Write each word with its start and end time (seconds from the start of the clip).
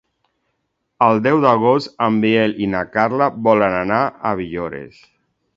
El 1.07 1.21
deu 1.27 1.41
d'agost 1.43 2.01
en 2.07 2.17
Biel 2.25 2.57
i 2.63 2.71
na 2.73 2.83
Carla 2.97 3.31
volen 3.51 3.79
anar 3.85 4.03
a 4.31 4.37
Villores. 4.41 5.07